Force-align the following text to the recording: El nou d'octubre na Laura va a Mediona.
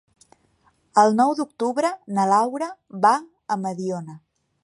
El 1.01 1.13
nou 1.19 1.33
d'octubre 1.39 1.91
na 2.17 2.25
Laura 2.31 2.71
va 3.05 3.13
a 3.57 3.61
Mediona. 3.67 4.17